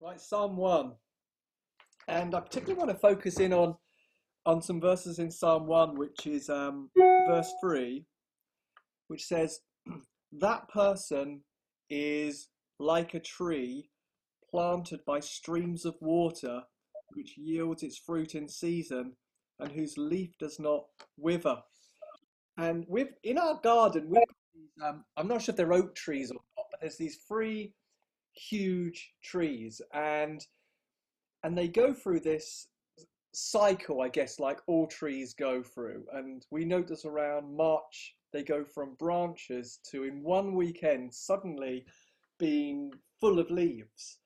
[0.00, 0.92] Right, Psalm 1.
[2.08, 3.76] And I particularly want to focus in on,
[4.44, 8.04] on some verses in Psalm 1, which is um, verse 3,
[9.08, 9.60] which says,
[10.32, 11.40] That person
[11.88, 12.48] is
[12.78, 13.88] like a tree
[14.50, 16.62] planted by streams of water,
[17.14, 19.14] which yields its fruit in season,
[19.58, 20.84] and whose leaf does not
[21.16, 21.56] wither.
[22.58, 26.34] And with in our garden, these, um, I'm not sure if they're oak trees or
[26.34, 27.72] not, but there's these three
[28.36, 30.44] huge trees, and
[31.42, 32.68] and they go through this
[33.32, 36.04] cycle, I guess, like all trees go through.
[36.12, 41.84] And we notice around March they go from branches to in one weekend suddenly
[42.38, 44.18] being full of leaves.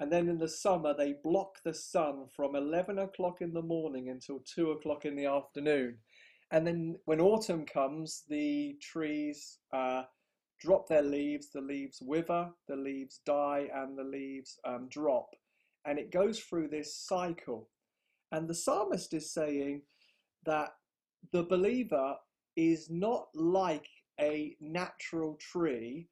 [0.00, 4.08] And then in the summer, they block the sun from 11 o'clock in the morning
[4.08, 5.98] until 2 o'clock in the afternoon.
[6.50, 10.02] And then when autumn comes, the trees uh,
[10.62, 15.28] drop their leaves, the leaves wither, the leaves die, and the leaves um, drop.
[15.84, 17.68] And it goes through this cycle.
[18.30, 19.82] And the psalmist is saying
[20.46, 20.70] that
[21.32, 22.14] the believer
[22.56, 23.88] is not like
[24.20, 26.08] a natural tree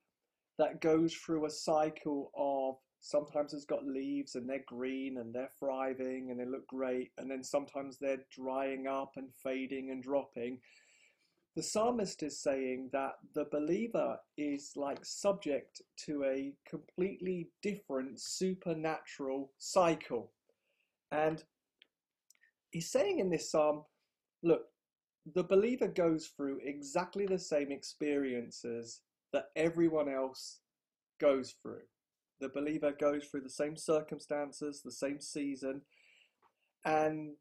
[0.58, 5.50] that goes through a cycle of sometimes it's got leaves and they're green and they're
[5.58, 10.58] thriving and they look great, and then sometimes they're drying up and fading and dropping.
[11.56, 19.50] The psalmist is saying that the believer is like subject to a completely different supernatural
[19.58, 20.30] cycle.
[21.10, 21.42] And
[22.70, 23.84] he's saying in this psalm,
[24.44, 24.66] look,
[25.34, 29.00] the believer goes through exactly the same experiences
[29.32, 30.60] that everyone else
[31.20, 31.82] goes through.
[32.40, 35.82] The believer goes through the same circumstances, the same season,
[36.84, 37.32] and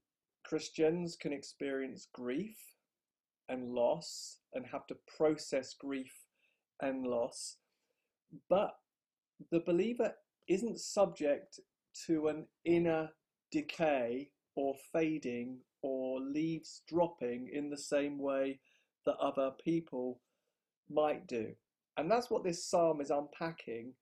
[0.43, 2.57] Christians can experience grief
[3.50, 6.14] and loss and have to process grief
[6.81, 7.58] and loss.
[8.50, 8.75] But
[9.52, 10.14] the believer
[10.47, 11.59] isn't subject
[12.05, 13.09] to an inner
[13.52, 18.59] decay or fading or leaves dropping in the same way
[19.05, 20.21] that other people
[20.89, 21.54] might do.
[21.98, 23.93] And that's what this psalm is unpacking.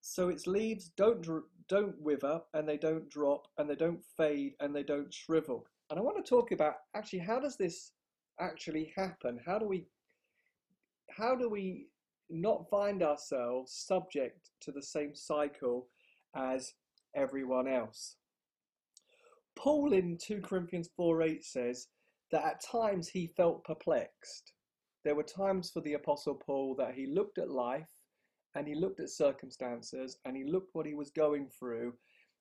[0.00, 1.26] So its leaves don't
[1.68, 5.66] don't wither and they don't drop and they don't fade and they don't shrivel.
[5.90, 7.92] And I want to talk about actually how does this
[8.40, 9.38] actually happen?
[9.44, 9.86] How do we
[11.10, 11.86] how do we
[12.28, 15.88] not find ourselves subject to the same cycle
[16.34, 16.74] as
[17.14, 18.16] everyone else?
[19.54, 21.88] Paul in 2 Corinthians 4 8 says
[22.32, 24.52] that at times he felt perplexed.
[25.04, 27.88] There were times for the Apostle Paul that he looked at life
[28.56, 31.94] and he looked at circumstances and he looked what he was going through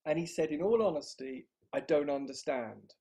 [0.06, 2.94] and he said, in all honesty, I don't understand.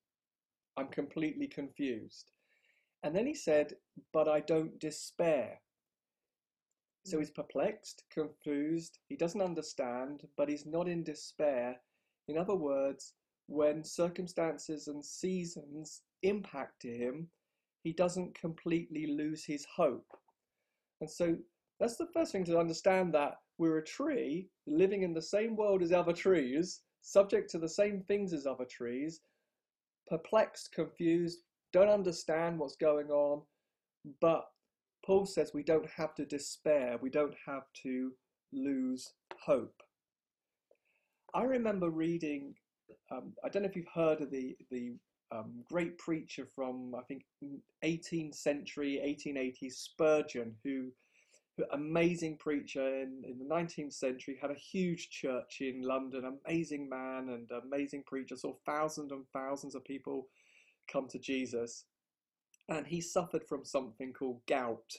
[0.76, 2.32] I'm completely confused.
[3.02, 3.74] And then he said,
[4.12, 5.60] but I don't despair.
[7.04, 11.76] So he's perplexed, confused, he doesn't understand, but he's not in despair.
[12.28, 13.12] In other words,
[13.46, 17.28] when circumstances and seasons impact him,
[17.82, 20.06] he doesn't completely lose his hope.
[21.02, 21.36] And so
[21.78, 25.82] that's the first thing to understand that we're a tree living in the same world
[25.82, 29.20] as other trees, subject to the same things as other trees,
[30.08, 31.40] perplexed, confused,
[31.72, 33.42] don't understand what's going on.
[34.20, 34.46] But
[35.04, 38.12] Paul says we don't have to despair, we don't have to
[38.52, 39.12] lose
[39.44, 39.82] hope.
[41.34, 42.54] I remember reading
[43.10, 44.94] um, I don't know if you've heard of the the
[45.32, 47.24] um, great preacher from I think
[47.84, 50.90] 18th century, 1880s Spurgeon, who, who
[51.72, 57.28] amazing preacher in, in the 19th century, had a huge church in London, amazing man
[57.30, 60.28] and amazing preacher, saw thousands and thousands of people
[60.90, 61.84] come to Jesus,
[62.68, 64.92] and he suffered from something called gout.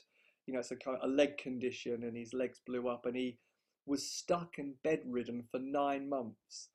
[0.45, 3.15] You know, it's a kind of a leg condition, and his legs blew up, and
[3.15, 3.38] he
[3.85, 6.69] was stuck and bedridden for nine months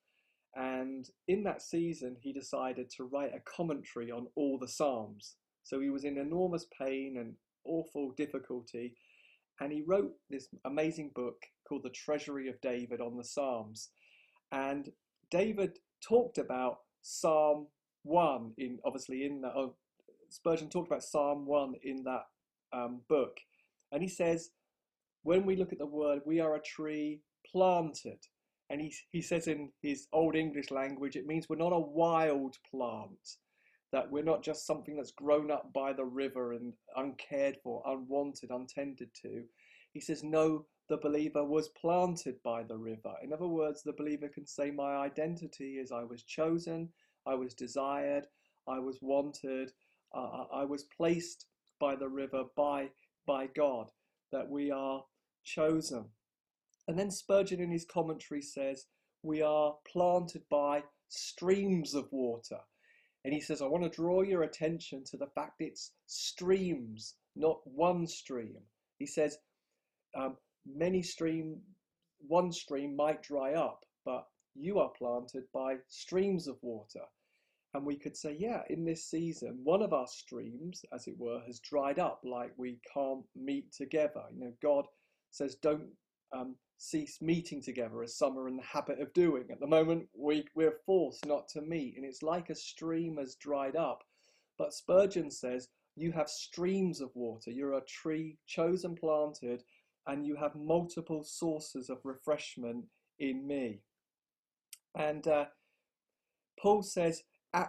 [0.54, 5.36] and in that season, he decided to write a commentary on all the Psalms.
[5.62, 8.94] So he was in enormous pain and awful difficulty.
[9.60, 11.36] And he wrote this amazing book
[11.68, 13.90] called The Treasury of David on the Psalms.
[14.52, 14.90] And
[15.30, 17.66] David talked about Psalm
[18.04, 19.74] 1 in obviously in that, oh,
[20.30, 22.24] Spurgeon talked about Psalm 1 in that
[22.72, 23.38] um, book.
[23.92, 24.50] And he says,
[25.22, 27.20] when we look at the word, we are a tree
[27.50, 28.18] planted
[28.70, 32.56] and he, he says in his old English language, it means we're not a wild
[32.70, 33.36] plant,
[33.92, 38.50] that we're not just something that's grown up by the river and uncared for, unwanted,
[38.50, 39.42] untended to.
[39.92, 43.14] He says, no, the believer was planted by the river.
[43.22, 46.88] In other words, the believer can say, My identity is I was chosen,
[47.24, 48.26] I was desired,
[48.66, 49.72] I was wanted,
[50.12, 51.46] uh, I was placed
[51.78, 52.90] by the river by,
[53.24, 53.92] by God,
[54.32, 55.04] that we are
[55.44, 56.06] chosen.
[56.88, 58.86] And then Spurgeon in his commentary says,
[59.22, 62.58] We are planted by streams of water.
[63.24, 67.60] And he says, I want to draw your attention to the fact it's streams, not
[67.64, 68.62] one stream.
[68.98, 69.38] He says,
[70.16, 70.36] um,
[70.66, 71.60] many stream,
[72.26, 74.24] one stream might dry up, but
[74.54, 77.04] you are planted by streams of water.
[77.72, 81.40] And we could say, yeah, in this season, one of our streams, as it were,
[81.46, 84.22] has dried up, like we can't meet together.
[84.32, 84.86] You know, God
[85.30, 85.86] says, don't
[86.36, 89.44] um, cease meeting together as some are in the habit of doing.
[89.52, 93.36] At the moment, we, we're forced not to meet, and it's like a stream has
[93.36, 94.02] dried up.
[94.58, 97.50] But Spurgeon says, you have streams of water.
[97.50, 99.62] You're a tree chosen, planted,
[100.10, 102.84] and you have multiple sources of refreshment
[103.18, 103.80] in me.
[104.96, 105.44] And uh,
[106.60, 107.22] Paul says,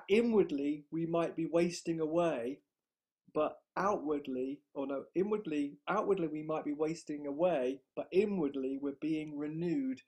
[0.10, 2.60] inwardly we might be wasting away,
[3.34, 9.38] but outwardly, or no, inwardly, outwardly we might be wasting away, but inwardly we're being
[9.38, 10.00] renewed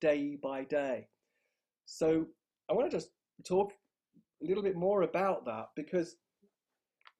[0.00, 1.08] day by day.
[1.86, 2.26] So
[2.70, 3.10] I want to just
[3.46, 3.72] talk
[4.42, 6.16] a little bit more about that because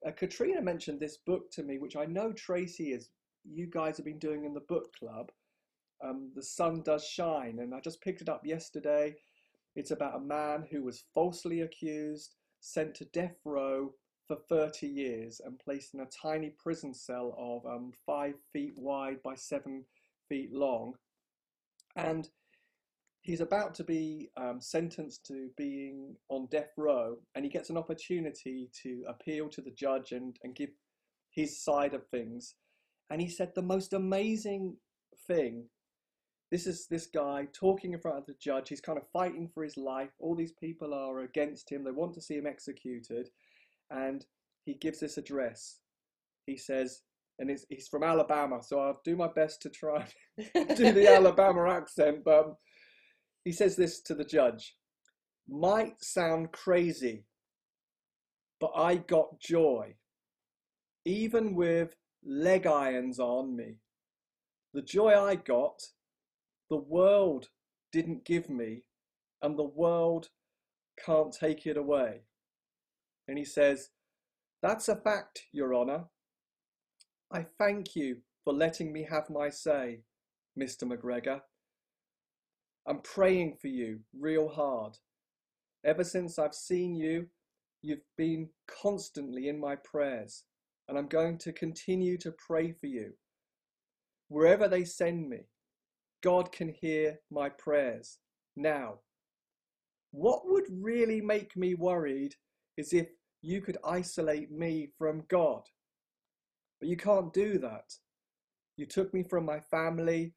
[0.06, 3.08] uh, Katrina mentioned this book to me, which I know Tracy is.
[3.50, 5.30] You guys have been doing in the book club.
[6.04, 9.16] Um, the sun does shine, and I just picked it up yesterday.
[9.74, 13.94] It's about a man who was falsely accused, sent to death row
[14.26, 19.22] for 30 years, and placed in a tiny prison cell of um, five feet wide
[19.22, 19.84] by seven
[20.28, 20.94] feet long.
[21.96, 22.28] And
[23.22, 27.76] he's about to be um, sentenced to being on death row, and he gets an
[27.76, 30.70] opportunity to appeal to the judge and, and give
[31.30, 32.54] his side of things.
[33.10, 34.76] And he said the most amazing
[35.26, 35.64] thing
[36.50, 38.70] this is this guy talking in front of the judge.
[38.70, 40.10] He's kind of fighting for his life.
[40.18, 41.84] All these people are against him.
[41.84, 43.28] They want to see him executed.
[43.90, 44.24] And
[44.64, 45.80] he gives this address.
[46.46, 47.02] He says,
[47.38, 50.06] and he's from Alabama, so I'll do my best to try
[50.38, 52.24] do the Alabama accent.
[52.24, 52.56] But um,
[53.44, 54.74] he says this to the judge
[55.48, 57.26] Might sound crazy,
[58.58, 59.94] but I got joy,
[61.04, 63.76] even with leg irons on me.
[64.74, 65.82] The joy I got
[66.68, 67.48] the world
[67.92, 68.82] didn't give me,
[69.40, 70.28] and the world
[71.04, 72.20] can't take it away.
[73.26, 73.90] And he says,
[74.62, 76.04] That's a fact, Your Honour.
[77.32, 80.00] I thank you for letting me have my say,
[80.58, 80.84] Mr.
[80.84, 81.40] McGregor.
[82.86, 84.96] I'm praying for you real hard.
[85.84, 87.28] Ever since I've seen you,
[87.82, 90.44] you've been constantly in my prayers,
[90.88, 93.12] and I'm going to continue to pray for you.
[94.28, 95.40] Wherever they send me,
[96.22, 98.18] God can hear my prayers
[98.56, 99.00] now.
[100.10, 102.34] What would really make me worried
[102.76, 103.08] is if
[103.42, 105.62] you could isolate me from God.
[106.80, 107.92] But you can't do that.
[108.76, 110.34] You took me from my family,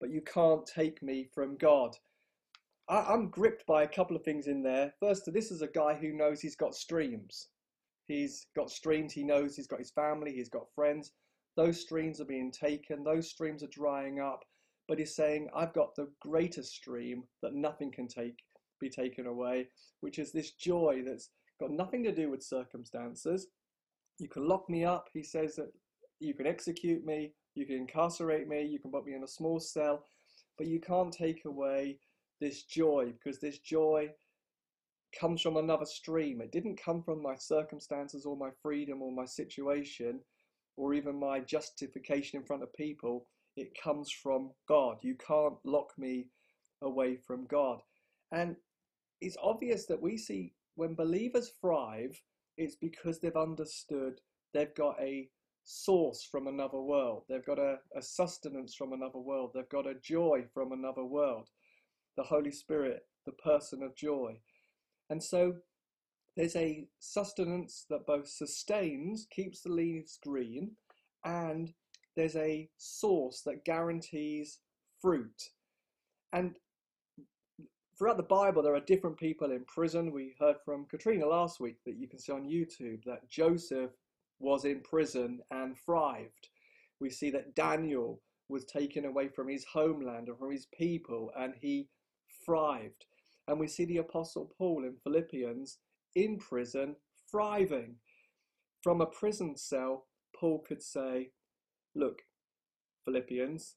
[0.00, 1.96] but you can't take me from God.
[2.88, 4.92] I, am gripped by a couple of things in there.
[5.00, 7.48] First, this is a guy who knows he's got streams.
[8.08, 11.12] He's got streams, he knows he's got his family, he's got friends.
[11.56, 14.44] Those streams are being taken, those streams are drying up
[14.88, 18.38] but he's saying, I've got the greatest stream that nothing can take
[18.80, 19.68] be taken away,
[20.00, 23.48] which is this joy that's got nothing to do with circumstances.
[24.18, 25.70] You can lock me up, he says that
[26.20, 29.60] you can execute me, you can incarcerate me, you can put me in a small
[29.60, 30.04] cell,
[30.56, 31.98] but you can't take away
[32.40, 34.08] this joy because this joy
[35.18, 36.40] comes from another stream.
[36.40, 40.20] It didn't come from my circumstances or my freedom or my situation
[40.76, 43.26] or even my justification in front of people
[43.58, 44.98] it comes from God.
[45.02, 46.28] You can't lock me
[46.80, 47.80] away from God.
[48.30, 48.56] And
[49.20, 52.20] it's obvious that we see when believers thrive,
[52.56, 54.20] it's because they've understood
[54.54, 55.28] they've got a
[55.64, 57.24] source from another world.
[57.28, 59.50] They've got a, a sustenance from another world.
[59.54, 61.48] They've got a joy from another world.
[62.16, 64.38] The Holy Spirit, the person of joy.
[65.10, 65.56] And so
[66.36, 70.72] there's a sustenance that both sustains, keeps the leaves green,
[71.24, 71.72] and
[72.16, 74.58] there's a source that guarantees
[75.00, 75.50] fruit.
[76.32, 76.56] And
[77.98, 80.12] throughout the Bible, there are different people in prison.
[80.12, 83.90] We heard from Katrina last week that you can see on YouTube that Joseph
[84.38, 86.48] was in prison and thrived.
[87.00, 91.54] We see that Daniel was taken away from his homeland and from his people and
[91.60, 91.88] he
[92.44, 93.06] thrived.
[93.48, 95.78] And we see the Apostle Paul in Philippians
[96.14, 96.94] in prison,
[97.30, 97.96] thriving.
[98.82, 100.06] From a prison cell,
[100.38, 101.30] Paul could say,
[101.94, 102.20] look,
[103.04, 103.74] Philippians,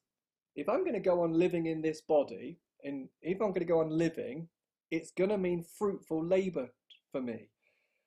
[0.54, 3.64] if I'm going to go on living in this body, and if I'm going to
[3.64, 4.48] go on living,
[4.90, 6.68] it's going to mean fruitful labor
[7.10, 7.48] for me.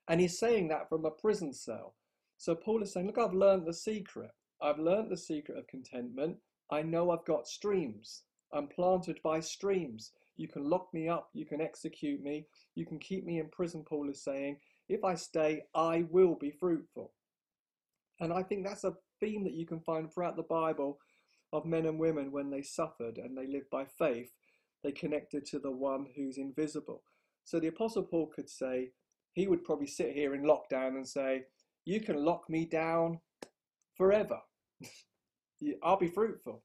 [0.07, 1.95] And he's saying that from a prison cell.
[2.37, 4.29] So Paul is saying, look, I've learned the secret.
[4.61, 6.37] I've learned the secret of contentment.
[6.71, 8.23] I know I've got streams.
[8.53, 10.11] I'm planted by streams.
[10.37, 13.83] You can lock me up, you can execute me, you can keep me in prison,
[13.87, 14.57] Paul is saying.
[14.89, 17.13] If I stay, I will be fruitful.
[18.19, 20.99] And I think that's a theme that you can find throughout the Bible
[21.53, 24.31] of men and women when they suffered and they lived by faith.
[24.83, 27.03] They connected to the one who's invisible.
[27.43, 28.91] So the Apostle Paul could say,
[29.33, 31.43] he would probably sit here in lockdown and say,
[31.83, 33.19] You can lock me down
[33.95, 34.39] forever.
[35.83, 36.63] I'll be fruitful.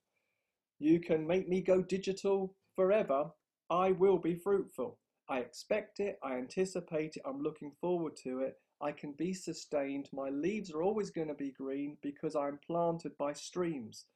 [0.78, 3.30] You can make me go digital forever.
[3.70, 4.98] I will be fruitful.
[5.28, 6.18] I expect it.
[6.24, 7.22] I anticipate it.
[7.24, 8.56] I'm looking forward to it.
[8.82, 10.08] I can be sustained.
[10.12, 14.06] My leaves are always going to be green because I'm planted by streams.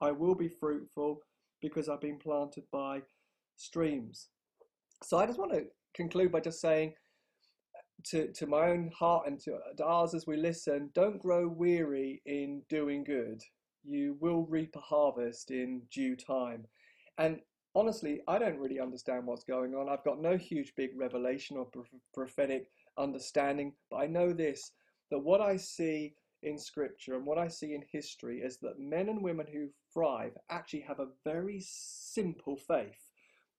[0.00, 1.22] I will be fruitful
[1.60, 3.02] because I've been planted by
[3.56, 4.28] streams.
[5.02, 5.64] So I just want to
[5.94, 6.94] conclude by just saying
[8.06, 12.22] to, to my own heart and to, to ours as we listen, don't grow weary
[12.26, 13.42] in doing good.
[13.82, 16.66] You will reap a harvest in due time.
[17.18, 17.40] And
[17.74, 19.88] honestly, I don't really understand what's going on.
[19.88, 21.68] I've got no huge big revelation or
[22.14, 24.72] prophetic understanding, but I know this
[25.10, 29.08] that what I see in scripture and what I see in history is that men
[29.08, 33.10] and women who thrive actually have a very simple faith.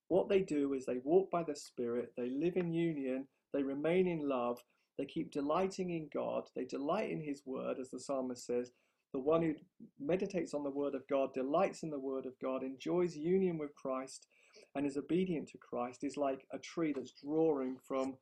[0.08, 4.08] What they do is they walk by the Spirit, they live in union, they remain
[4.08, 4.60] in love,
[4.98, 8.72] they keep delighting in God, they delight in His word, as the psalmist says.
[9.13, 9.53] The one who
[10.00, 13.75] meditates on the word of God, delights in the word of God, enjoys union with
[13.75, 14.27] Christ,
[14.75, 18.15] and is obedient to Christ, is like a tree that's drawing from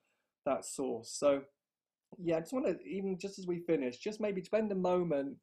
[0.46, 1.12] that source.
[1.12, 1.41] So,
[2.17, 5.38] yeah, I just want to, even just as we finish, just maybe spend a moment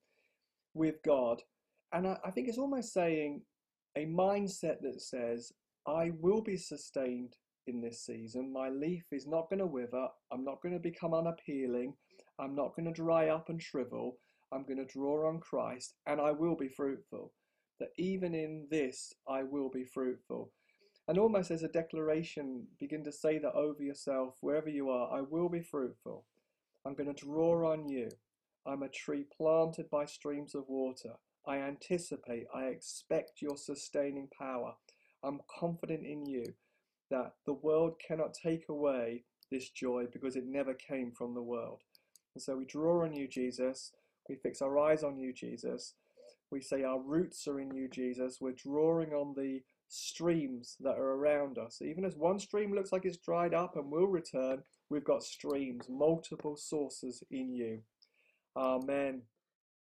[0.75, 1.43] with God.
[1.93, 3.43] And I, I think it's almost saying
[3.97, 5.53] a mindset that says,
[5.87, 7.37] I will be sustained
[7.69, 8.53] in this season.
[8.53, 10.09] My leaf is not going to wither.
[10.33, 11.95] I'm not going to become unappealing.
[12.39, 14.19] I'm not going to dry up and shrivel.
[14.53, 17.33] I'm going to draw on Christ and I will be fruitful.
[17.79, 20.51] That even in this, I will be fruitful
[21.09, 25.21] and almost as a declaration, begin to say that over yourself, wherever you are, I
[25.21, 26.25] will be fruitful.
[26.85, 28.09] I'm going to draw on you.
[28.67, 31.13] I'm a tree planted by streams of water.
[31.47, 34.75] I anticipate, I expect your sustaining power.
[35.23, 36.45] I'm confident in you
[37.11, 39.23] that the world cannot take away
[39.53, 41.83] this joy because it never came from the world.
[42.35, 43.93] And so we draw on you, Jesus.
[44.29, 45.95] We fix our eyes on you, Jesus.
[46.51, 48.39] We say our roots are in you, Jesus.
[48.41, 51.81] We're drawing on the streams that are around us.
[51.83, 55.89] Even as one stream looks like it's dried up and will return, we've got streams,
[55.89, 57.81] multiple sources in you.
[58.57, 59.23] Amen.